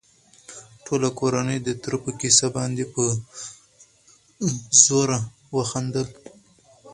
[0.85, 3.03] ټوله کورنۍ د تره په کيسه باندې په
[4.85, 5.19] زوره
[5.55, 6.07] وخندل.